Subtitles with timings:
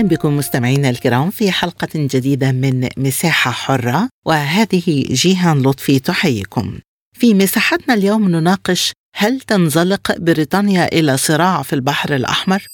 [0.00, 6.78] أهلا بكم مستمعينا الكرام في حلقة جديدة من مساحة حرة وهذه جيهان لطفي تحييكم.
[7.18, 12.66] في مساحتنا اليوم نناقش هل تنزلق بريطانيا إلى صراع في البحر الأحمر؟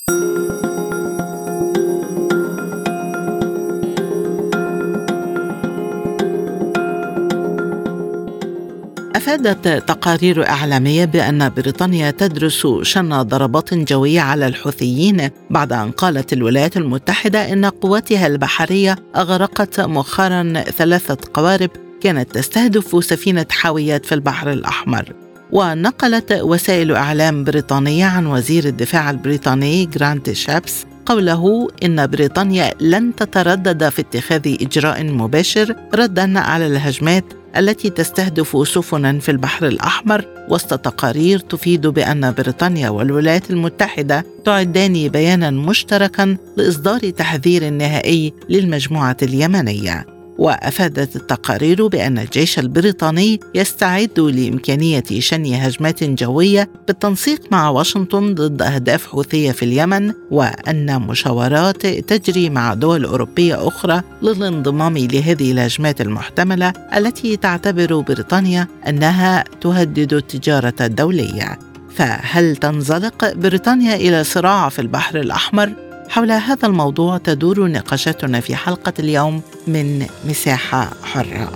[9.16, 16.76] أفادت تقارير إعلامية بأن بريطانيا تدرس شن ضربات جوية على الحوثيين بعد أن قالت الولايات
[16.76, 25.12] المتحدة إن قواتها البحرية أغرقت مؤخرا ثلاثة قوارب كانت تستهدف سفينة حاويات في البحر الأحمر.
[25.52, 33.88] ونقلت وسائل إعلام بريطانية عن وزير الدفاع البريطاني جرانت شابس قوله إن بريطانيا لن تتردد
[33.88, 37.24] في اتخاذ إجراء مباشر ردا على الهجمات
[37.58, 45.50] التي تستهدف سفنا في البحر الأحمر وسط تقارير تفيد بأن بريطانيا والولايات المتحدة تعدان بيانا
[45.50, 50.15] مشتركا لإصدار تحذير نهائي للمجموعة اليمنية.
[50.38, 59.06] وأفادت التقارير بأن الجيش البريطاني يستعد لإمكانية شن هجمات جوية بالتنسيق مع واشنطن ضد أهداف
[59.06, 67.36] حوثية في اليمن وأن مشاورات تجري مع دول أوروبية أخرى للانضمام لهذه الهجمات المحتملة التي
[67.36, 71.58] تعتبر بريطانيا أنها تهدد التجارة الدولية.
[71.96, 78.92] فهل تنزلق بريطانيا إلى صراع في البحر الأحمر؟ حول هذا الموضوع تدور نقاشاتنا في حلقة
[78.98, 81.52] اليوم من مساحة حرة.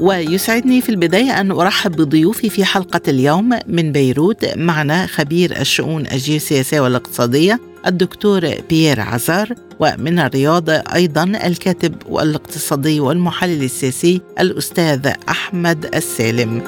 [0.00, 6.80] ويسعدني في البداية أن أرحب بضيوفي في حلقة اليوم من بيروت معنا خبير الشؤون الجيوسياسية
[6.80, 16.62] والاقتصادية الدكتور بيير عزار ومن الرياض أيضا الكاتب والاقتصادي والمحلل السياسي الأستاذ أحمد السالم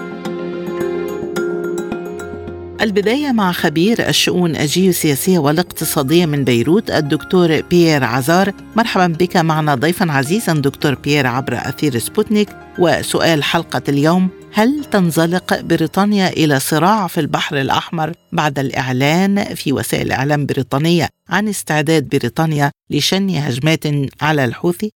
[2.82, 8.48] البداية مع خبير الشؤون الجيوسياسية والاقتصادية من بيروت الدكتور بيير عزار.
[8.76, 12.48] مرحبا بك معنا ضيفا عزيزا دكتور بيير عبر أثير سبوتنيك.
[12.78, 20.12] وسؤال حلقة اليوم هل تنزلق بريطانيا إلى صراع في البحر الأحمر؟ بعد الإعلان في وسائل
[20.12, 23.84] إعلام بريطانية عن استعداد بريطانيا لشن هجمات
[24.22, 24.90] على الحوثي؟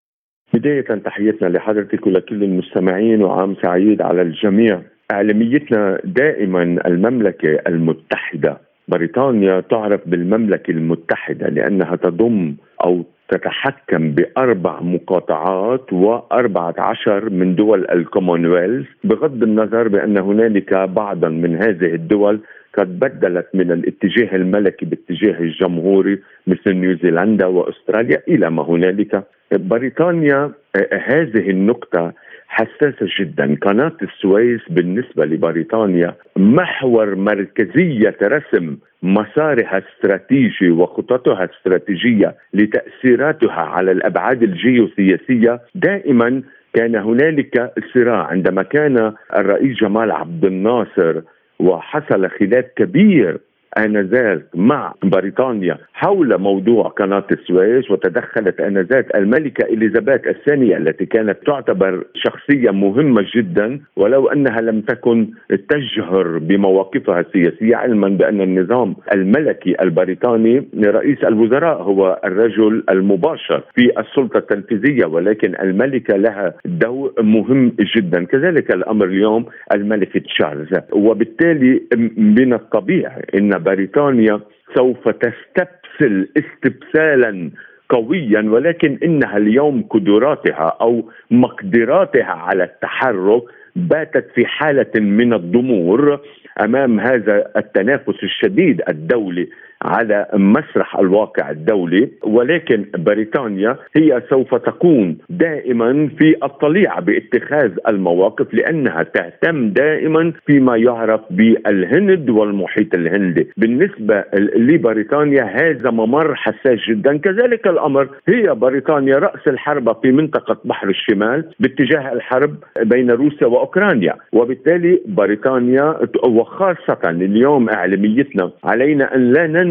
[0.53, 4.96] بداية تحياتنا لحضرتك ولكل المستمعين وعام سعيد على الجميع.
[5.11, 8.57] إعلاميتنا دائما المملكة المتحدة.
[8.87, 18.87] بريطانيا تعرف بالمملكة المتحدة لأنها تضم أو تتحكم بأربع مقاطعات وأربعة عشر من دول الكومنولث
[19.03, 22.39] بغض النظر بأن هنالك بعضا من هذه الدول
[22.77, 29.23] قد بدلت من الاتجاه الملكي باتجاه الجمهوري مثل نيوزيلندا وأستراليا إلى ما هنالك.
[29.51, 30.51] بريطانيا
[30.93, 32.13] هذه النقطة
[32.47, 33.57] حساسه جدا.
[33.61, 45.61] قناة السويس بالنسبة لبريطانيا محور مركزية رسم مسارها الاستراتيجي وخططها الاستراتيجيه لتأثيراتها على الأبعاد الجيوسياسية.
[45.75, 46.41] دائما
[46.73, 51.21] كان هنالك صراع عندما كان الرئيس جمال عبد الناصر
[51.59, 53.37] وحصل خلاف كبير
[53.85, 62.03] آنذاك مع بريطانيا حول موضوع قناة السويس وتدخلت آنذاك الملكة إليزابيث الثانية التي كانت تعتبر
[62.15, 65.27] شخصية مهمة جدا ولو أنها لم تكن
[65.69, 74.37] تجهر بمواقفها السياسية علما بأن النظام الملكي البريطاني رئيس الوزراء هو الرجل المباشر في السلطة
[74.37, 78.23] التنفيذية ولكن الملكة لها دور مهم جدا.
[78.25, 81.81] كذلك الأمر اليوم الملك تشارلز وبالتالي
[82.17, 84.39] من الطبيعي إن بريطانيا
[84.75, 87.51] سوف تستبسل استبسالا
[87.89, 93.43] قويا ولكن إنها اليوم قدراتها أو مقدراتها على التحرك
[93.75, 96.19] باتت في حالة من الضمور
[96.63, 99.49] أمام هذا التنافس الشديد الدولي.
[99.81, 109.03] على مسرح الواقع الدولي ولكن بريطانيا هي سوف تكون دائما في الطليعه باتخاذ المواقف لأنها
[109.03, 113.47] تهتم دائما فيما يعرف بالهند والمحيط الهندي.
[113.57, 114.23] بالنسبة
[114.55, 117.17] لبريطانيا هذا ممر حساس جدا.
[117.17, 124.15] كذلك الأمر هي بريطانيا رأس الحربه في منطقة بحر الشمال باتجاه الحرب بين روسيا وأوكرانيا.
[124.33, 125.97] وبالتالي بريطانيا
[126.27, 129.66] وخاصة اليوم إعلاميتنا علينا أن لا ننسى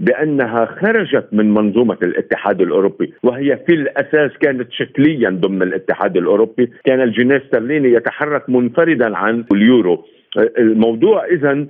[0.00, 6.70] بأنها خرجت من منظومة الاتحاد الأوروبي وهي في الأساس كانت شكليا ضمن الاتحاد الأوروبي.
[6.84, 10.04] كان الجنيه الاسترليني يتحرك منفردا عن اليورو.
[10.58, 11.66] الموضوع اذا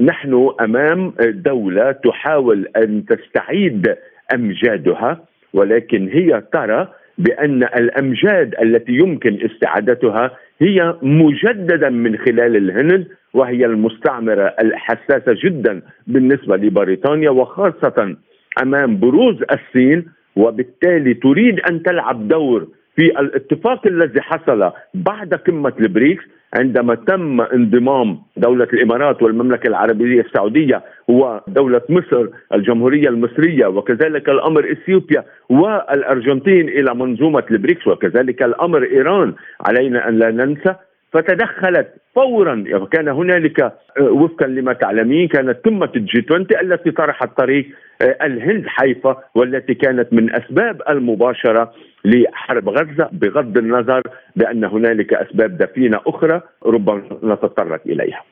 [0.00, 3.94] نحن أمام دولة تحاول أن تستعيد
[4.34, 5.24] أمجادها
[5.54, 6.88] ولكن هي ترى
[7.18, 10.30] بأن الأمجاد التي يمكن استعادتها
[10.60, 13.06] هي مجددا من خلال الهند
[13.36, 18.16] وهي المستعمرة الحساسة جدا بالنسبة لبريطانيا وخاصة
[18.62, 20.04] أمام بروز الصين
[20.36, 22.66] وبالتالي تريد أن تلعب دور
[22.96, 26.24] في الاتفاق الذي حصل بعد قمة البريكس
[26.54, 35.24] عندما تم انضمام دولة الإمارات والمملكة العربية السعودية ودولة مصر الجمهورية المصرية وكذلك الأمر إثيوبيا
[35.48, 39.34] والأرجنتين إلى منظومة البريكس وكذلك الأمر إيران.
[39.68, 40.74] علينا أن لا ننسى
[41.12, 47.36] فتدخلت فورا وكان هنالك آه، وفقا لما تعلمين كانت قمة ال G 20 التي طرحت
[47.36, 47.66] طريق
[48.02, 51.72] آه، الهند حيفا والتي كانت من أسباب المباشرة
[52.04, 54.02] لحرب غزة بغض النظر
[54.36, 58.22] بأن هنالك أسباب دفينة أخرى ربما نتطرق إليها.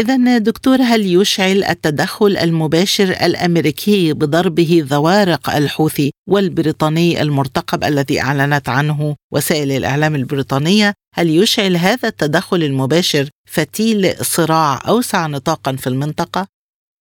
[0.00, 9.16] إذا دكتور هل يشعل التدخل المباشر الأمريكي بضربه ذوارق الحوثي والبريطاني المرتقب الذي أعلنت عنه
[9.32, 13.24] وسائل الإعلام البريطانية هل يشعل هذا التدخل المباشر
[13.54, 14.02] فتيل
[14.34, 16.46] صراع أوسع نطاقا في المنطقة؟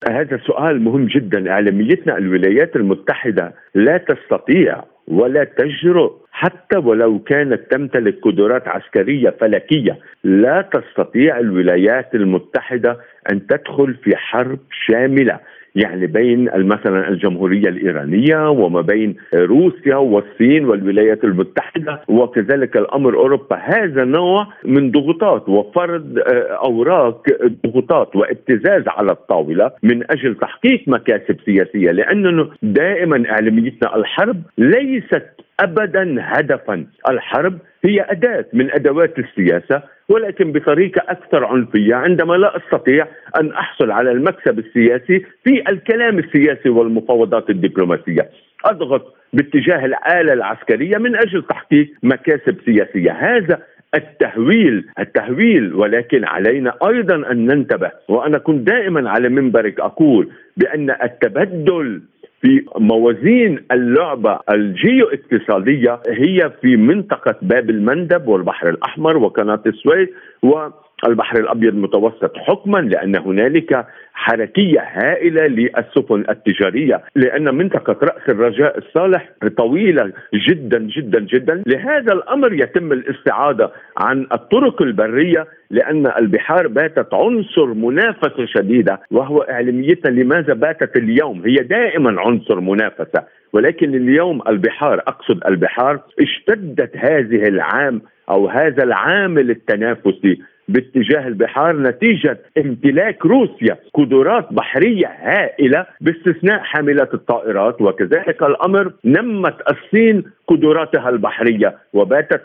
[0.10, 6.23] هذا سؤال مهم جدا إعلاميتنا الولايات المتحدة لا تستطيع ولا تجرؤ.
[6.31, 12.97] حتى ولو كانت تمتلك قدرات عسكرية فلكية لا تستطيع الولايات المتحدة
[13.31, 15.39] أن تدخل في حرب شاملة.
[15.75, 23.55] يعني بين مثلا الجمهورية الإيرانية وما بين روسيا والصين والولايات المتحدة وكذلك الأمر أوروبا.
[23.55, 27.23] هذا نوع من ضغوطات وفرض آه، أوراق
[27.65, 35.25] ضغوطات وابتزاز على الطاولة من أجل تحقيق مكاسب سياسية لأنه دائما إعلاميتنا الحرب ليست
[35.59, 36.85] ابدا هدفا.
[37.09, 39.83] الحرب هي أداة من أدوات السياسة
[40.13, 43.07] ولكن بطريقة أكثر عنفية عندما لا أستطيع
[43.39, 48.30] أن أحصل على المكسب السياسي في الكلام السياسي والمفاوضات الدبلوماسية.
[48.65, 53.12] أضغط باتجاه الآلة العسكرية من أجل تحقيق مكاسب سياسية.
[53.12, 53.60] هذا
[53.95, 62.01] التهويل التهويل ولكن علينا أيضا أن ننتبه وأنا كنت دائما على منبرك أقول بأن التبدل
[62.44, 70.10] في موازين اللعبة الجيو اقتصادية هي في منطقة باب المندب والبحر الأحمر وقناة السويس
[70.44, 70.68] و
[71.07, 79.29] البحر الأبيض المتوسط حكما لأن هنالك حركية هائلة للسفن التجارية لأن منطقة رأس الرجاء الصالح
[79.57, 81.63] طويلة جدا جدا جدا.
[81.67, 90.11] لهذا الأمر يتم الاستعادة عن الطرق البرية لأن البحار باتت عنصر منافسة شديدة وهو اعلاميتنا
[90.11, 93.23] لماذا باتت اليوم؟ هي دائما عنصر منافسة.
[93.53, 102.39] ولكن اليوم البحار أقصد البحار اشتدت هذه العام أو هذا العامل التنافسي باتجاه البحار نتيجة
[102.57, 107.81] امتلاك روسيا قدرات بحرية هائلة باستثناء حاملات الطائرات.
[107.81, 112.42] وكذلك الأمر نمت الصين قدراتها البحرية وباتت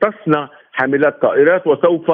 [0.00, 2.10] تصنع حاملات طائرات وسوف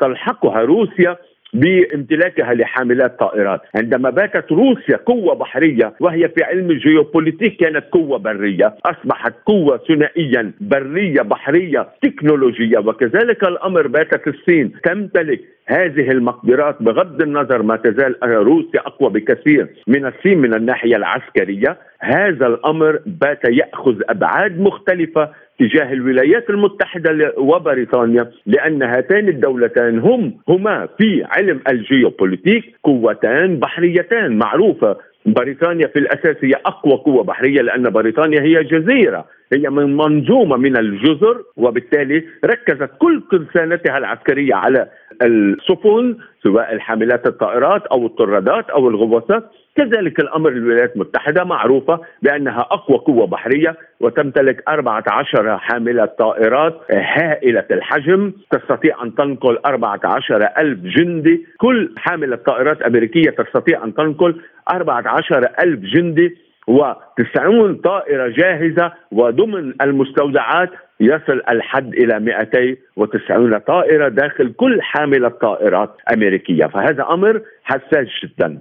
[0.00, 1.16] تلحقها روسيا
[1.54, 3.60] بامتلاكها لحاملات طائرات.
[3.76, 10.52] عندما باتت روسيا قوة بحرية وهي في علم الجيوبوليتيك كانت قوة برية أصبحت قوة ثنائيا
[10.60, 18.80] برية بحرية تكنولوجية وكذلك الأمر باتت الصين تمتلك هذه المقدرات بغض النظر ما تزال روسيا
[18.80, 21.78] أقوى بكثير من الصين من الناحية العسكرية.
[22.00, 30.88] هذا الأمر بات يأخذ أبعاد مختلفة تجاه الولايات المتحدة وبريطانيا لأن هاتان الدولتان هم هما
[30.98, 34.38] في علم الجيوبوليتيك قوتان بحريتان.
[34.38, 34.96] معروفة
[35.26, 40.76] بريطانيا في الأساس هي أقوى قوة بحرية لأن بريطانيا هي جزيرة هي من منظومة من
[40.76, 44.88] الجزر وبالتالي ركزت كل ترسانتها العسكرية على
[45.22, 49.50] السفن سواء الحاملات الطائرات أو الطرادات أو الغواصات.
[49.76, 58.32] كذلك الأمر الولايات المتحدة معروفة بأنها أقوى قوة بحرية وتمتلك 14 حاملة طائرات هائلة الحجم
[58.50, 61.46] تستطيع أن تنقل 14 ألف جندي.
[61.58, 64.40] كل حاملة طائرات أمريكية تستطيع أن تنقل
[64.70, 66.36] 14 ألف جندي
[66.70, 68.92] و90 طائرة جاهزة.
[69.12, 76.66] وضمن المستودعات يصل الحد إلى 290 طائرة داخل كل حاملة طائرات أمريكية.
[76.66, 78.60] فهذا أمر حساس جدا.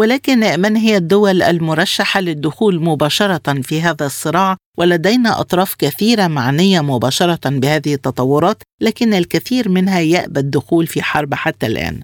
[0.00, 7.44] ولكن من هي الدول المرشحة للدخول مباشرة في هذا الصراع؟ ولدينا أطراف كثيرة معنية مباشرة
[7.62, 11.96] بهذه التطورات لكن الكثير منها يأبى الدخول في حرب حتى الآن.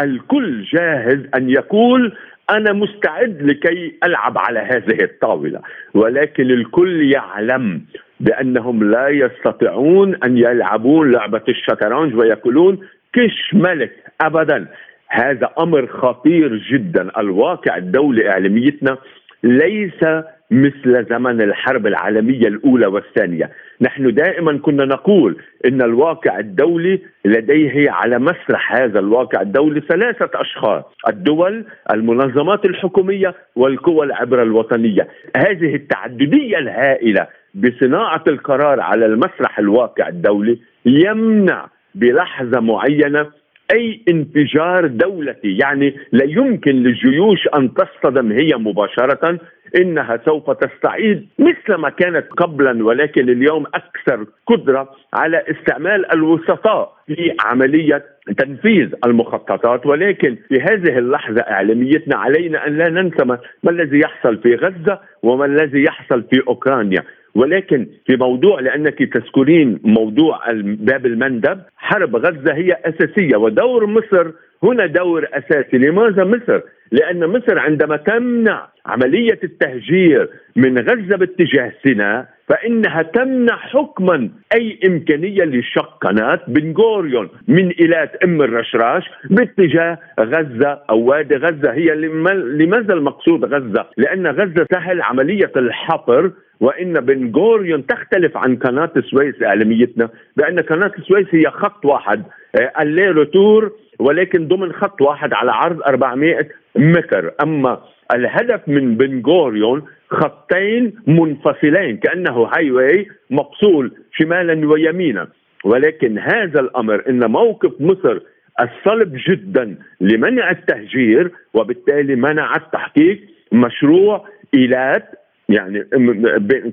[0.00, 2.16] الكل جاهز أن يقول
[2.50, 5.60] أنا مستعد لكي ألعب على هذه الطاولة
[5.94, 7.82] ولكن الكل يعلم
[8.20, 12.78] بأنهم لا يستطيعون أن يلعبون لعبة الشطرنج ويقولون
[13.12, 14.68] كش ملك ابدا.
[15.08, 17.20] هذا أمر خطير جدا.
[17.20, 18.98] الواقع الدولي إعلاميتنا
[19.42, 20.04] ليس
[20.50, 25.36] مثل زمن الحرب العالمية الأولى والثانية، نحن دائما كنا نقول
[25.66, 34.06] إن الواقع الدولي لديه على مسرح هذا الواقع الدولي ثلاثة أشخاص، الدول، المنظمات الحكومية والقوى
[34.06, 43.26] العبره الوطنية، هذه التعددية الهائلة بصناعة القرار على المسرح الواقع الدولي يمنع بلحظة معينة
[43.74, 45.58] أي انفجار دولتي.
[45.62, 49.38] يعني لا يمكن للجيوش أن تصطدم هي مباشرة
[49.76, 57.34] إنها سوف تستعيد مثل ما كانت قبلا ولكن اليوم أكثر قدرة على استعمال الوسطاء في
[57.44, 58.04] عملية
[58.38, 59.86] تنفيذ المخططات.
[59.86, 65.44] ولكن في هذه اللحظة إعلاميتنا علينا أن لا ننسى ما الذي يحصل في غزة وما
[65.44, 67.02] الذي يحصل في أوكرانيا.
[67.36, 74.32] ولكن في موضوع لأنك تذكرين موضوع باب المندب حرب غزة هي أساسية ودور مصر
[74.62, 76.60] هنا دور أساسي لماذا مصر
[76.92, 85.44] لأن مصر عندما تمنع عملية التهجير من غزة باتجاه سيناء فإنها تمنع حكما أي إمكانية
[85.44, 91.94] لشق قناه بن غوريون من إيلات أم الرشراش باتجاه غزة أو وادي غزة هي
[92.34, 99.42] لماذا المقصود غزة؟ لأن غزة سهل عملية الحفر وإن بن غوريون تختلف عن قناة السويس
[99.42, 102.22] اعلاميتنا بأن قناة السويس هي خط واحد
[102.60, 107.32] آه، الليل تور ولكن ضمن خط واحد على عرض 400 متر.
[107.42, 107.80] أما
[108.14, 115.28] الهدف من بن غوريون خطين منفصلين كأنه هاي واي مفصول شمالا ويمينا.
[115.64, 118.18] ولكن هذا الأمر إن موقف مصر
[118.60, 123.20] الصلب جدا لمنع التهجير وبالتالي منع التحقيق
[123.52, 125.04] مشروع إيلات
[125.48, 125.80] يعني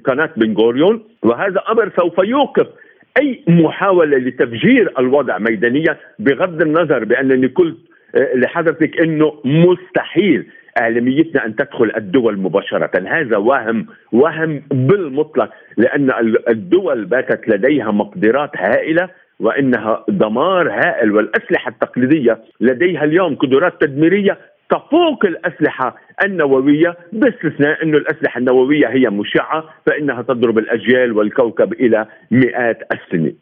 [0.06, 1.04] قناة بن غوريون.
[1.24, 2.68] وهذا أمر سوف يوقف
[3.18, 7.78] أي محاولة لتفجير الوضع ميدانيا بغض النظر بأنني قلت
[8.16, 10.48] آه، لحضرتك إنه مستحيل
[10.82, 16.12] إعلاميتنا أن تدخل الدول مباشرة، هذا وهم وهم بالمطلق لأن
[16.50, 24.38] الدول باتت لديها مقدرات هائلة وإنها دمار هائل والأسلحة التقليدية لديها اليوم قدرات تدميرية
[24.70, 32.80] تفوق الأسلحة النووية باستثناء إنه الأسلحة النووية هي مشعة فإنها تضرب الأجيال والكوكب إلى مئات
[32.92, 33.38] السنين.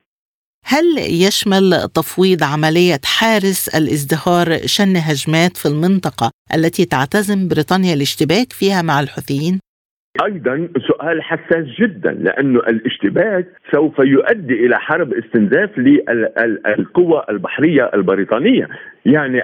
[0.65, 8.81] هل يشمل تفويض عملية حارس الازدهار شن هجمات في المنطقة التي تعتزم بريطانيا الاشتباك فيها
[8.81, 9.59] مع الحوثيين؟
[10.25, 18.67] أيضا سؤال حساس جدا لأنه الاشتباك سوف يؤدي إلى حرب استنزاف للقوى البحرية البريطانية،
[19.05, 19.43] يعني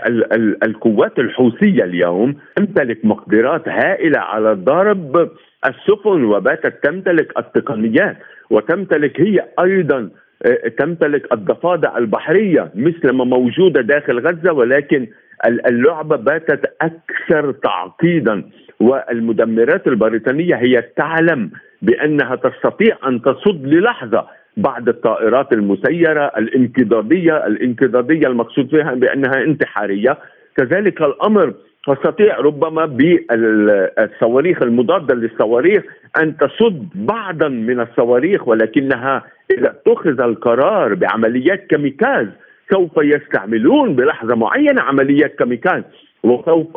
[0.64, 5.30] القوات الحوثية اليوم تمتلك مقدرات هائلة على ضرب
[5.66, 8.18] السفن وباتت تمتلك التقنيات
[8.50, 10.10] وتمتلك هي أيضا
[10.46, 15.08] آه، تمتلك الضفادع البحرية مثل ما موجودة داخل غزة ولكن
[15.46, 18.44] اللعبة باتت أكثر تعقيدا
[18.80, 21.52] والمدمرات البريطانية هي تعلم
[21.82, 24.28] بأنها تستطيع أن تصد للحظة
[24.58, 30.18] بعض الطائرات المسيرة الانقضاضيه الانقضاضيه المقصود فيها بأنها انتحارية.
[30.58, 31.54] كذلك الأمر
[31.88, 35.84] تستطيع ربما بالصواريخ المضادة للصواريخ
[36.22, 42.28] أن تصد بعضا من الصواريخ ولكنها إذا اتخذ القرار بعمليات كاميكاز
[42.72, 45.84] سوف يستعملون بلحظة معينة عمليات كاميكاز
[46.24, 46.68] وسوف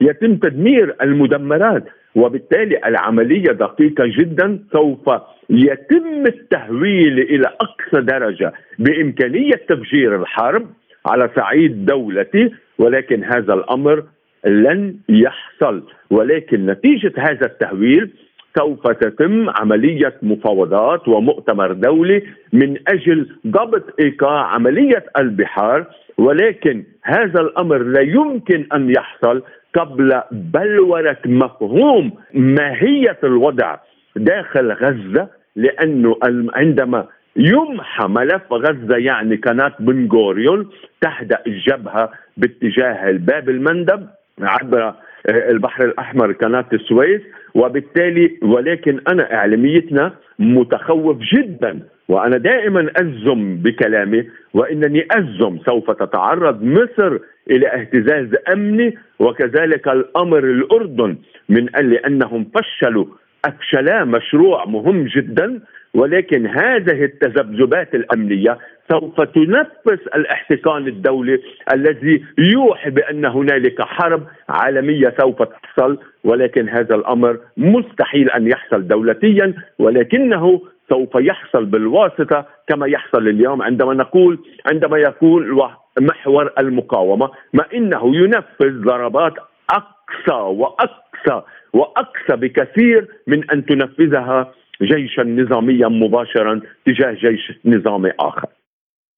[0.00, 5.10] يتم تدمير المدمرات وبالتالي العملية دقيقة جدا سوف
[5.50, 10.66] يتم التهويل إلى أقصى درجة بإمكانية تفجير الحرب
[11.06, 14.04] على صعيد دولتي ولكن هذا الأمر
[14.46, 18.10] لن يحصل ولكن نتيجة هذا التهويل
[18.58, 25.86] سوف تتم عملية مفاوضات ومؤتمر دولي من أجل ضبط إيقاع عملية البحار
[26.18, 29.42] ولكن هذا الأمر لا يمكن أن يحصل
[29.74, 33.76] قبل بلورة مفهوم ماهية الوضع
[34.16, 36.16] داخل غزة لأنه
[36.54, 44.06] عندما يمحى ملف غزة يعني قناة بن غوريون تهدأ الجبهة باتجاه الباب المندب
[44.40, 44.94] عبر
[45.28, 47.20] البحر الأحمر قناه السويس
[47.54, 54.24] وبالتالي ولكن أنا إعلاميتنا متخوف جدا وأنا دائما أزم بكلامي
[54.54, 57.18] وإنني أزم سوف تتعرض مصر
[57.50, 61.16] إلى اهتزاز أمني وكذلك الأمر الأردن
[61.48, 63.06] من أجل أنهم فشلوا.
[63.44, 65.60] أفشلا مشروع مهم جدا
[65.94, 68.58] ولكن هذه التذبذبات الأمنية
[68.92, 71.40] سوف تنفس الاحتقان الدولي
[71.74, 79.54] الذي يوحي بأن هنالك حرب عالمية سوف تحصل ولكن هذا الأمر مستحيل أن يحصل دولتيا
[79.78, 84.38] ولكنه سوف يحصل بالواسطة كما يحصل اليوم عندما نقول
[84.72, 85.60] عندما يكون
[86.00, 89.34] محور المقاومة ما إنه ينفذ ضربات
[89.70, 91.42] أقصى وأقصى
[91.72, 98.48] وأقصى بكثير من أن تنفذها جيشا نظاميا مباشرا تجاه جيش نظامي آخر.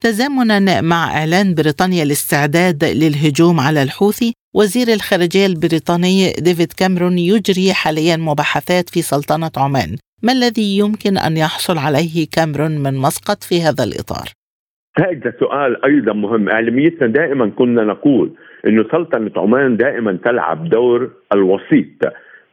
[0.03, 6.17] تزامنا مع إعلان بريطانيا الاستعداد للهجوم على الحوثي وزير الخارجية البريطاني
[6.47, 9.91] ديفيد كاميرون يجري حاليا مباحثات في سلطنة عمان.
[10.23, 14.27] ما الذي يمكن أن يحصل عليه كاميرون من مسقط في هذا الإطار؟
[14.99, 16.49] هذا سؤال أيضا مهم.
[16.49, 18.33] اعلاميتنا دائما كنا نقول
[18.67, 21.99] إنه سلطنة عمان دائما تلعب دور الوسيط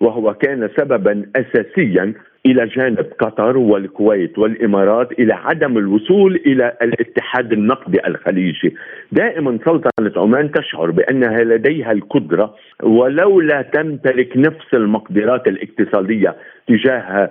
[0.01, 2.13] وهو كان سببا اساسيا
[2.46, 8.75] إلى جانب قطر والكويت والإمارات إلى عدم الوصول إلى الاتحاد النقدي الخليجي،
[9.12, 16.36] دائما سلطنة عمان تشعر بأنها لديها القدرة ولو لا تمتلك نفس المقدرات الاقتصادية
[16.67, 17.29] تجاه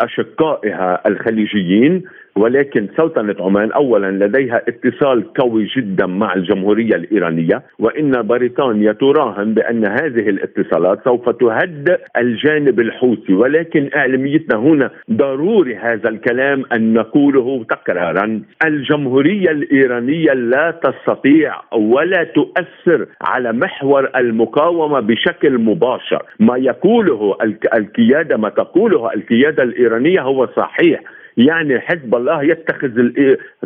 [0.00, 2.02] أشقائها الخليجيين
[2.38, 9.84] ولكن سلطنة عمان أولا لديها اتصال قوي جدا مع الجمهورية الإيرانية وإن بريطانيا تراهن بأن
[9.86, 13.32] هذه الاتصالات سوف تهدئ الجانب الحوثي.
[13.34, 18.42] ولكن إعلاميتنا هنا ضروري هذا الكلام أن نقوله تكرارا.
[18.66, 26.22] الجمهورية الإيرانية لا تستطيع ولا تؤثر على محور المقاومة بشكل مباشر.
[26.40, 27.36] ما يقوله
[27.74, 31.00] القيادة ما تقوله القيادة الإيرانية هو صحيح.
[31.38, 33.10] يعني حزب الله يتخذ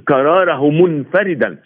[0.06, 1.56] قراره منفردا.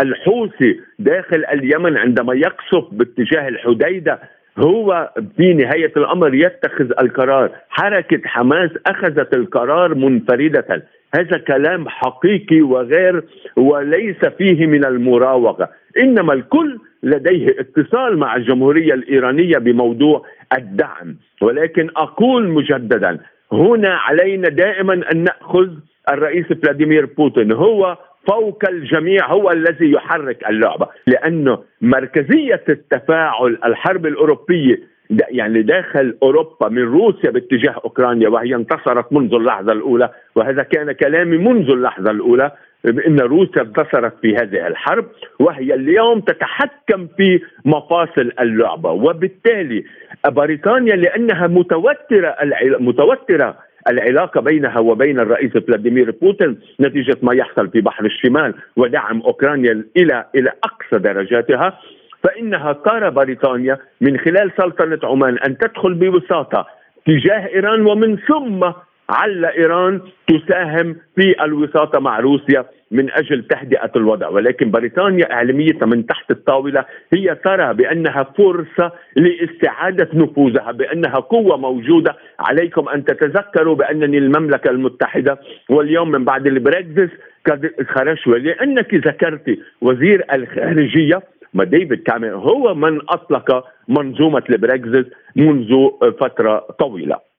[0.00, 4.18] الحوثي داخل اليمن عندما يقصف باتجاه الحديدة
[4.58, 7.50] هو في نهاية الأمر يتخذ القرار.
[7.68, 10.82] حركة حماس أخذت القرار منفردة.
[11.14, 13.24] هذا كلام حقيقي وغير
[13.56, 15.68] وليس فيه من المراوغة.
[16.02, 20.26] إنما الكل لديه اتصال مع الجمهورية الإيرانية بموضوع
[20.58, 21.16] الدعم.
[21.42, 23.18] ولكن أقول مجددا
[23.54, 25.68] هنا علينا دائما أن نأخذ
[26.12, 27.52] الرئيس فلاديمير بوتين.
[27.52, 36.68] هو فوق الجميع هو الذي يحرك اللعبة لأنه مركزية التفاعل الحرب الأوروبية يعني داخل أوروبا
[36.68, 42.52] من روسيا باتجاه أوكرانيا وهي انتصرت منذ اللحظة الأولى وهذا كان كلامي منذ اللحظة الأولى
[42.84, 45.06] بأن روسيا انتصرت في هذه الحرب
[45.38, 48.90] وهي اليوم تتحكم في مفاصل اللعبة.
[48.90, 49.84] وبالتالي
[50.26, 52.36] بريطانيا لأنها متوترة
[52.80, 53.56] متوترة
[53.88, 60.24] العلاقة بينها وبين الرئيس فلاديمير بوتين نتيجة ما يحصل في بحر الشمال ودعم أوكرانيا إلى
[60.34, 61.78] إلى أقصى درجاتها.
[62.22, 66.66] فإنها ترى بريطانيا من خلال سلطنة عمان أن تدخل ببساطه
[67.06, 68.72] تجاه إيران ومن ثم
[69.10, 72.64] عل إيران تساهم في الوساطة مع روسيا.
[72.94, 74.28] من أجل تهدئة الوضع.
[74.28, 82.16] ولكن بريطانيا اعلاميتها من تحت الطاولة هي ترى بأنها فرصة لاستعادة نفوذها بأنها قوة موجودة.
[82.38, 87.10] عليكم أن تتذكروا بأن المملكة المتحدة واليوم من بعد البريكزيت
[87.46, 91.22] قد خرجوا لانك ذكرت وزير الخارجية
[91.54, 95.88] ما ديفيد كاميرون هو من أطلق منظومة البريكزيت منذ
[96.20, 97.33] فترة طويلة.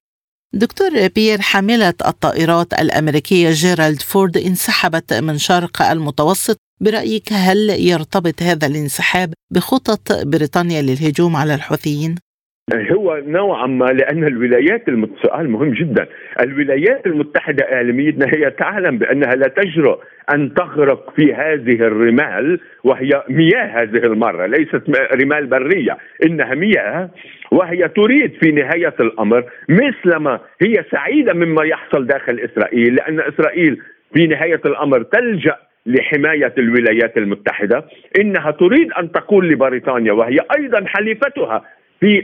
[0.56, 8.68] دكتور بيير حاملة الطائرات الأمريكية جيرالد فورد انسحبت من شرق المتوسط برأيك هل يرتبط هذا
[8.68, 12.16] الانسحاب بخطط بريطانيا للهجوم على الحوثيين؟
[12.74, 15.10] هو نوعا ما لأن الولايات المت...
[15.24, 16.08] سؤال مهم جدا.
[16.40, 20.00] الولايات المتحدة اعلاميتنا هي تعلم بأنها لا تجرؤ
[20.34, 24.82] أن تغرق في هذه الرمال وهي مياه هذه المرة ليست
[25.22, 27.10] رمال برية إنها مياه
[27.52, 33.82] وهي تريد في نهاية الأمر مثلما هي سعيدة مما يحصل داخل إسرائيل لأن إسرائيل
[34.14, 37.86] في نهاية الأمر تلجأ لحماية الولايات المتحدة
[38.22, 41.64] إنها تريد أن تقول لبريطانيا وهي أيضا حليفتها
[42.00, 42.22] في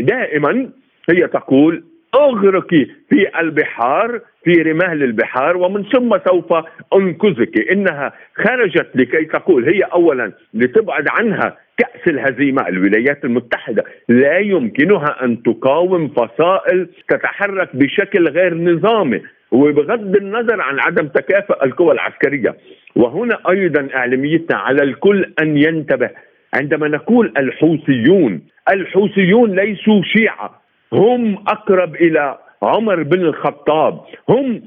[0.00, 0.70] دائما
[1.10, 6.52] هي تقول أغرقي في البحار في رمال البحار ومن ثم سوف
[6.94, 7.70] أنقذك.
[7.72, 13.84] إنها خرجت لكي تقول هي اولا لتبعد عنها كأس الهزيمة الولايات المتحدة.
[14.08, 19.22] لا يمكنها أن تقاوم فصائل تتحرك بشكل غير نظامي.
[19.50, 22.56] وبغض النظر عن عدم تكافؤ القوى العسكرية
[22.96, 26.10] وهنا أيضا إعلاميتنا على الكل أن ينتبه.
[26.54, 30.60] عندما نقول الحوثيون الحوثيون ليسوا شيعة.
[30.92, 34.00] هم أقرب إلى عمر بن الخطاب.
[34.28, 34.62] هم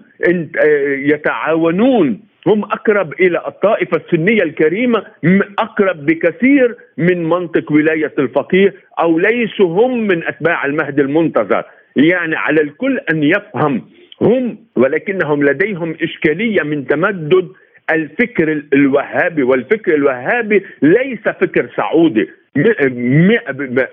[1.12, 2.20] يتعاونون.
[2.48, 5.04] هم أقرب إلى الطائفة السنية الكريمة
[5.60, 11.64] أقرب بكثير من منطق ولاية الفقيه أو ليسوا هم من أتباع المهدي المنتظر.
[11.96, 13.82] يعني على الكل أن يفهم.
[14.22, 17.48] هم ولكنهم لديهم إشكالية من تمدد
[17.92, 22.30] الفكر الوهابي والفكر الوهابي ليس فكر سعودي.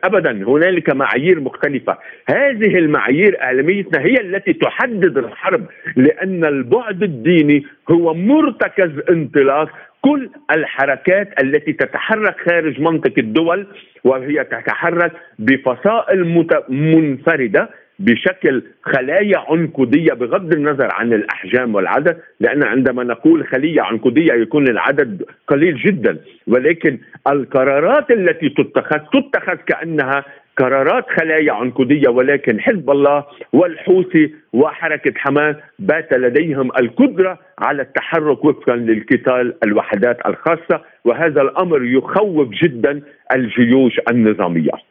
[0.05, 1.99] ابدا هنالك معايير مختلفة.
[2.29, 9.69] هذه المعايير اعلاميتنا هي التي تحدد الحرب لأن البعد الديني هو مرتكز انطلاق
[10.03, 13.67] كل الحركات التي تتحرك خارج منطق الدول
[14.05, 17.71] وهي تتحرك بفصائل منفردة.
[18.01, 25.23] بشكل خلايا عنقودية بغض النظر عن الأحجام والعدد لأن عندما نقول خلية عنقودية يكون العدد
[25.49, 30.25] قليل جدا ولكن القرارات التي تتخذ تتخذ كأنها
[30.59, 38.77] قرارات خلايا عنقودية ولكن حزب الله والحوثي وحركة حماس بات لديهم القدرة على التحرك وفقا
[38.77, 43.03] للقتال الوحدات الخاصة وهذا الأمر يخوف جدا
[43.35, 44.90] الجيوش النظامية.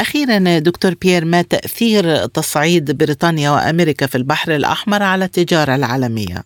[0.00, 2.02] أخيرا دكتور بيير ما تأثير
[2.38, 6.38] تصعيد بريطانيا وأمريكا في البحر الأحمر على التجارة العالمية؟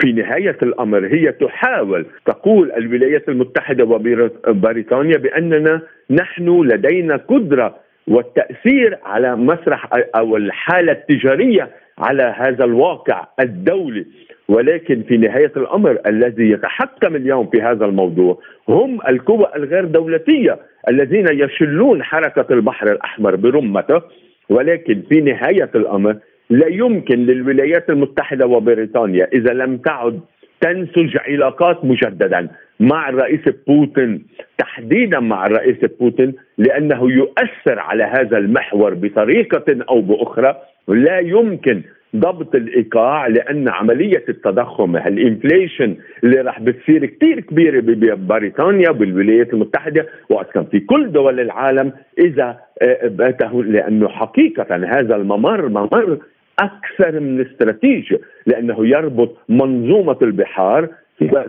[0.00, 7.76] في نهاية الأمر هي تحاول تقول الولايات المتحدة وبريطانيا بأننا نحن لدينا قدرة
[8.08, 14.06] والتأثير على مسرح أو الحالة التجارية على هذا الواقع الدولي
[14.50, 20.58] ولكن في نهاية الأمر الذي يتحكم اليوم في هذا الموضوع هم القوى الغير دولتية
[20.88, 24.02] الذين يشلون حركة البحر الأحمر برمته
[24.48, 26.16] ولكن في نهاية الأمر
[26.50, 30.20] لا يمكن للولايات المتحدة وبريطانيا إذا لم تعد
[30.60, 32.48] تنسج علاقات مجددا
[32.80, 34.26] مع الرئيس بوتين
[34.58, 40.56] تحديدا مع الرئيس بوتين لأنه يؤثر على هذا المحور بطريقة أو بأخرى
[40.88, 41.82] لا يمكن
[42.16, 50.64] ضبط الإيقاع لأن عملية التضخم الانفليشن اللي راح بتصير كثير كبيرة ببريطانيا بالولايات المتحدة واصلا
[50.64, 56.18] في كل دول العالم إذا آه، لأنه حقيقة هذا الممر ممر
[56.58, 60.88] أكثر من استراتيجي لأنه يربط منظومة البحار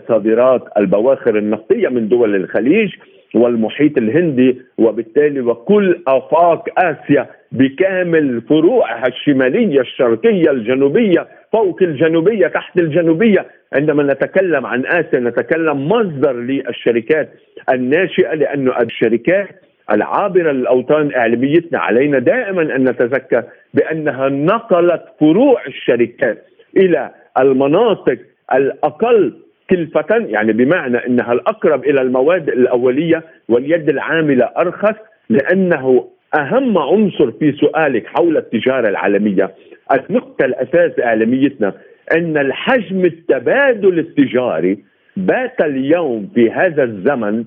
[0.08, 2.94] صادرات البواخر النفطية من دول الخليج
[3.36, 13.46] والمحيط الهندي وبالتالي وكل أفاق آسيا بكامل فروعها الشمالية الشرقية الجنوبية فوق الجنوبية تحت الجنوبية.
[13.74, 17.30] عندما نتكلم عن آسيا نتكلم مصدر للشركات
[17.74, 19.48] الناشئة لأنه الشركات
[19.92, 26.44] العابرة للأوطان إعلاميتنا علينا دائما أن نتذكر بأنها نقلت فروع الشركات
[26.78, 28.18] إلى المناطق
[28.54, 29.34] الأقل
[29.72, 34.96] كلفة يعني بمعنى أنها الأقرب إلى المواد الأولية واليد العاملة أرخص
[35.30, 36.08] لأنه
[36.40, 39.52] أهم عنصر في سؤالك حول التجارة العالمية.
[39.94, 41.74] النقطة الأساس إعلاميتنا
[42.16, 44.78] أن الحجم التبادل التجاري
[45.18, 47.46] بات اليوم في هذا الزمن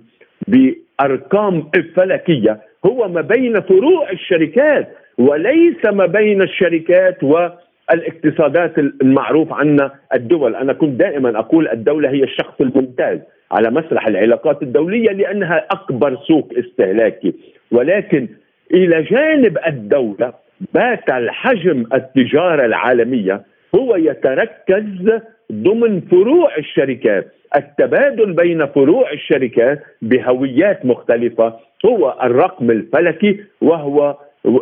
[0.49, 7.49] بأرقام فلكية هو ما بين فروع الشركات وليس ما بين الشركات و
[7.93, 10.57] الاقتصادات المعروف عنا الدول.
[10.57, 13.19] أنا كنت دائما أقول الدولة هي الشخص الممتاز
[13.53, 17.35] على مسرح العلاقات الدولية لأنها أكبر سوق استهلاكي.
[17.73, 18.29] ولكن
[18.75, 20.33] إلى جانب الدولة
[20.75, 23.43] بات الحجم التجارة العالمية
[23.75, 25.21] هو يتركز
[25.53, 27.27] ضمن فروع الشركات.
[27.57, 31.55] التبادل بين فروع الشركات بهويات مختلفة.
[31.87, 34.17] هو الرقم الفلكي وهو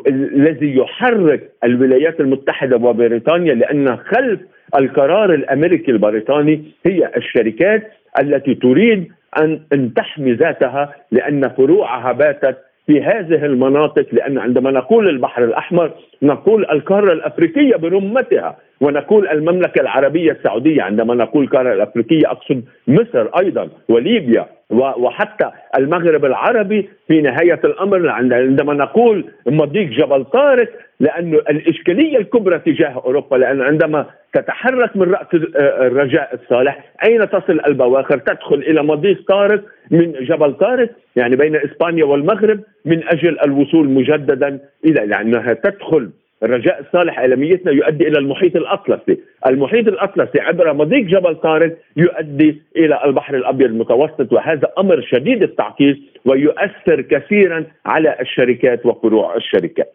[0.07, 4.41] الذي يحرك الولايات المتحدة وبريطانيا لأن خلف
[4.79, 7.91] القرار الأمريكي البريطاني هي الشركات
[8.21, 15.09] التي تريد أن إن تحمي ذاتها لأن فروعها باتت في هذه المناطق لأن عندما نقول
[15.09, 15.93] البحر الأحمر
[16.23, 18.57] نقول القارة الأفريقية برمتها.
[18.83, 26.89] ونقول المملكة العربية السعودية عندما نقول القاره الأفريقية أقصد مصر أيضا وليبيا وحتى المغرب العربي
[27.09, 30.69] في نهاية الأمر عندما نقول مضيق جبل طارق
[31.01, 35.27] لأنه الإشكالية الكبرى تجاه أوروبا لأن عندما تتحرك من رأس
[35.61, 42.05] الرجاء الصالح أين تصل البواخر؟ تدخل إلى مضيق طارق من جبل طارق يعني بين إسبانيا
[42.05, 46.11] والمغرب من أجل الوصول مجددا إلى لأنها تدخل
[46.43, 49.19] الرجاء الصالح إعلاميتنا يؤدي إلى المحيط الأطلسي.
[49.47, 55.97] المحيط الأطلسي عبر مضيق جبل طارق يؤدي إلى البحر الأبيض المتوسط وهذا أمر شديد التعقيد
[56.25, 59.95] ويؤثر كثيرا على الشركات وفروع الشركات.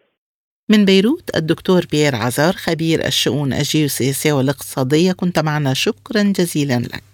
[0.70, 5.74] من بيروت الدكتور بيير عزار خبير الشؤون الجيوسياسية والإقتصادية كنت معنا.
[5.74, 7.07] شكرا جزيلا لك.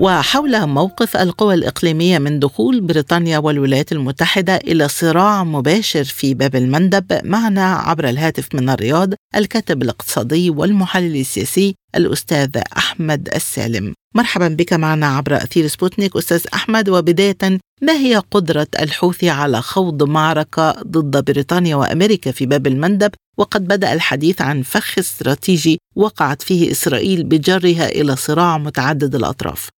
[0.00, 7.20] وحول موقف القوى الإقليمية من دخول بريطانيا والولايات المتحدة إلى صراع مباشر في باب المندب
[7.24, 13.94] معنا عبر الهاتف من الرياض الكاتب الاقتصادي والمحلل السياسي الأستاذ أحمد السالم.
[14.14, 16.88] مرحبا بك معنا عبر أثير سبوتنيك أستاذ أحمد.
[16.88, 23.68] وبداية ما هي قدرة الحوثي على خوض معركة ضد بريطانيا وأمريكا في باب المندب؟ وقد
[23.68, 29.68] بدأ الحديث عن فخ استراتيجي وقعت فيه إسرائيل بجرها إلى صراع متعدد الأطراف.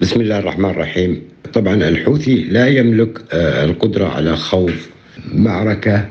[0.00, 1.22] بسم الله الرحمن الرحيم.
[1.54, 4.72] طبعا الحوثي لا يملك آه، القدرة على خوض
[5.32, 6.08] معركة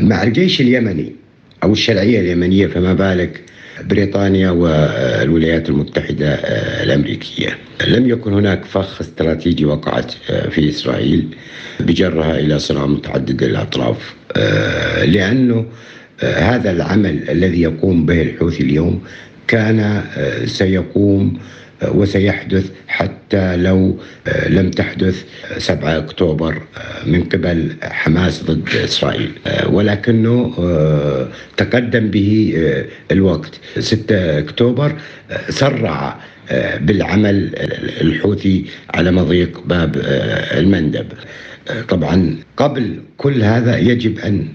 [0.00, 1.12] مع الجيش اليمني
[1.62, 3.40] أو الشرعية اليمنية فما بالك
[3.84, 7.58] بريطانيا والولايات المتحدة آه، الأمريكية.
[7.86, 11.28] لم يكن هناك فخ استراتيجي وقعت آه، في إسرائيل
[11.80, 15.66] بجرها إلى صراع متعدد الأطراف آه، لأنه
[16.22, 19.02] هذا العمل الذي يقوم به الحوثي اليوم
[19.48, 20.02] كان
[20.46, 21.38] سيقوم
[21.88, 25.24] وسيحدث حتى لو آه، لم تحدث
[25.58, 29.30] 7 أكتوبر آه، من قبل حماس ضد إسرائيل.
[29.46, 30.52] آه، ولكنه
[31.56, 32.54] تقدم به
[33.10, 33.60] الوقت.
[33.78, 34.92] 6 أكتوبر
[35.48, 36.20] سرع
[36.80, 37.50] بالعمل
[38.00, 38.64] الحوثي
[38.94, 39.96] على مضيق باب
[40.56, 41.06] المندب.
[41.88, 44.46] طبعا قبل كل هذا يجب أن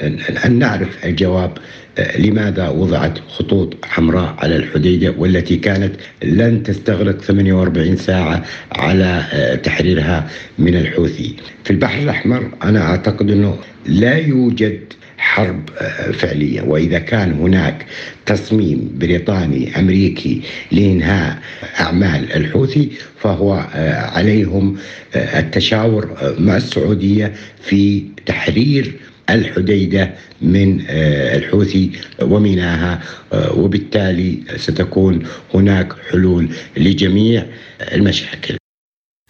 [0.46, 1.58] أن نعرف الجواب
[2.00, 10.30] لماذا وضعت خطوط حمراء على الحديدة والتي كانت لن تستغرق 48 ساعة على آه، تحريرها
[10.60, 14.80] من الحوثي؟ في البحر الأحمر أنا أعتقد أنه لا يوجد
[15.18, 16.62] حرب آه، فعلية.
[16.62, 17.86] وإذا كان هناك
[18.26, 21.38] تصميم بريطاني أمريكي لإنهاء
[21.80, 24.78] أعمال الحوثي فهو آه، عليهم
[25.16, 28.94] التشاور مع السعودية في تحرير
[29.30, 33.02] الحديدة من آه، الحوثي ومناها
[33.34, 37.46] آه، وبالتالي ستكون هناك حلول لجميع
[37.82, 38.58] المشاكل.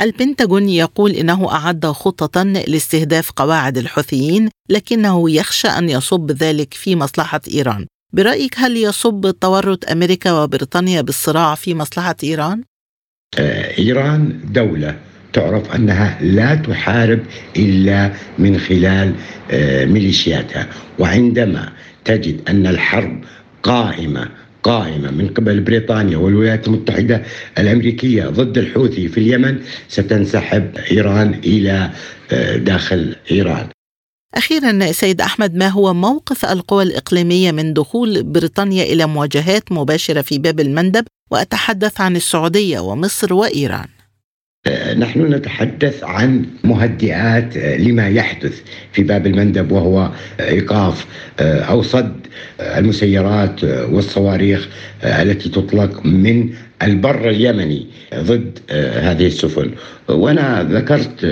[0.02, 7.42] البنتاغون يقول إنه أعد خططا لاستهداف قواعد الحوثيين لكنه يخشى أن يصب ذلك في مصلحة
[7.54, 7.86] إيران.
[8.14, 12.64] برأيك هل يصب تورط أمريكا وبريطانيا بالصراع في مصلحة إيران؟
[13.38, 15.00] آه، إيران دولة
[15.38, 17.19] تعرف أنها لا تحارب
[17.58, 19.13] إلا من خلال
[19.52, 20.67] آه، ميليشياتها.
[21.00, 21.69] وعندما
[22.06, 23.23] تجد أن الحرب
[23.63, 24.30] قائمة
[24.63, 27.23] قائمة من قبل بريطانيا والولايات المتحدة
[27.58, 31.91] الأمريكية ضد الحوثي في اليمن ستنسحب إيران إلى
[32.32, 33.67] آه، داخل إيران.
[34.36, 40.38] أخيرا سيد أحمد ما هو موقف القوى الإقليمية من دخول بريطانيا إلى مواجهات مباشرة في
[40.38, 43.97] باب المندب؟ وأتحدث عن السعودية ومصر وإيران.
[44.98, 51.06] نحن نتحدث عن مهدئات لما يحدث في باب المندب وهو إيقاف
[51.40, 52.28] أو صد
[52.60, 54.68] المسيرات والصواريخ
[55.04, 56.50] التي تطلق من
[56.84, 58.60] البر اليمني ضد
[58.96, 59.72] هذه السفن.
[60.08, 61.26] وأنا ذكرت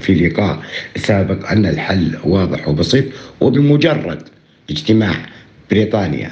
[0.00, 0.58] في لقاء
[0.96, 3.04] سابق أن الحل واضح وبسيط
[3.40, 4.22] وبمجرد
[4.70, 5.14] اجتماع
[5.70, 6.30] بريطانيا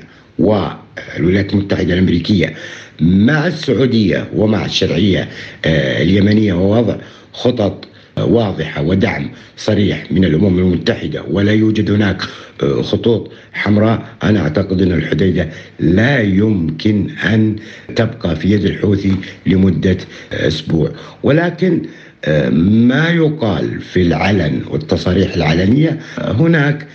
[1.16, 2.54] والولايات المتحدة الأمريكية
[3.00, 5.28] مع السعودية ومع الشرعية
[5.64, 6.96] آه، اليمنية ووضع
[7.32, 7.84] خطط
[8.18, 12.22] واضحة ودعم صريح من الأمم المتحدة ولا يوجد هناك
[12.62, 14.06] آه، خطوط حمراء.
[14.22, 15.48] أنا أعتقد أن الحديدة
[15.80, 17.56] لا يمكن أن
[17.96, 19.12] تبقى في يد الحوثي
[19.46, 19.96] لمدة
[20.32, 20.90] أسبوع.
[21.22, 21.82] ولكن
[22.24, 26.86] آه، ما يقال في العلن والتصاريح العلنية هناك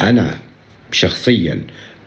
[0.00, 0.34] أنا
[0.92, 1.60] شخصيا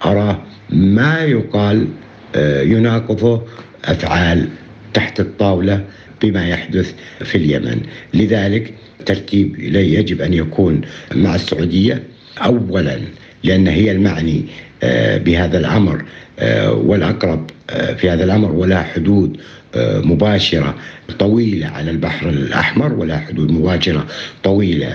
[0.06, 1.88] أرى ما يقال
[2.36, 3.43] آه، يناقض
[3.86, 4.47] أفعال
[4.93, 5.86] تحت الطاولة
[6.21, 7.82] بما يحدث في اليمن.
[8.13, 8.73] لذلك
[9.05, 10.82] ترتيب يجب أن يكون
[11.15, 12.03] مع السعودية
[12.38, 12.99] اولا
[13.43, 14.45] لأن هي المعني
[14.84, 16.03] آه، بهذا الأمر
[16.39, 17.49] آه، والأقرب
[17.97, 19.38] في هذا الأمر ولا حدود
[19.75, 20.75] مباشرة
[21.19, 24.05] طويلة على البحر الأحمر ولا حدود مباشرة
[24.43, 24.88] طويلة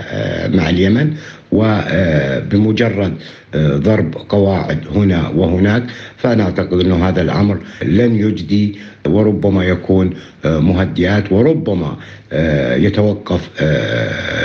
[0.53, 1.15] مع اليمن.
[1.55, 3.13] وبمجرد
[3.55, 5.83] آه، ضرب قواعد هنا وهناك
[6.17, 8.75] فأنا أعتقد أنه هذا الأمر لن يجدي
[9.07, 10.09] وربما يكون
[10.45, 11.97] آه، مهدئات وربما
[12.33, 13.49] آه، يتوقف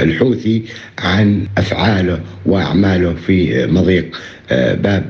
[0.03, 0.62] الحوثي
[0.99, 4.16] عن أفعاله وأعماله في مضيق
[4.51, 5.05] باب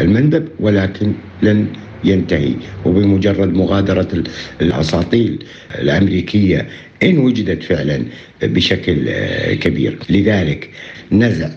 [0.00, 1.66] المندب ولكن لن
[2.04, 4.24] ينتهي وبمجرد مغادرة
[4.60, 5.44] الأساطيل
[5.78, 6.68] الأمريكية
[7.02, 8.04] إن وجدت فعلا
[8.42, 9.10] بشكل
[9.54, 9.98] كبير.
[10.10, 10.70] لذلك
[11.12, 11.50] نزع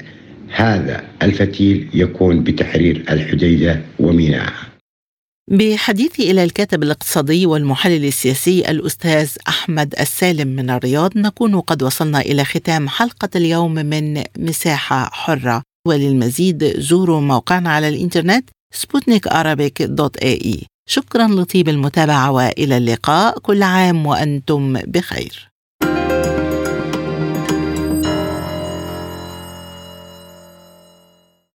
[0.49, 4.65] هذا الفتيل يكون بتحرير الحديدة وميناءها
[5.51, 12.45] بحديثي إلى الكاتب الاقتصادي والمحلل السياسي الأستاذ أحمد السالم من الرياض نكون قد وصلنا إلى
[12.45, 15.61] ختام حلقة اليوم من مساحة حرة.
[15.87, 19.27] وللمزيد زوروا موقعنا على الإنترنت سبوتنيك
[19.95, 23.39] dot AE شكرا لطيب المتابعة وإلى اللقاء.
[23.39, 25.54] كل عام وأنتم بخير.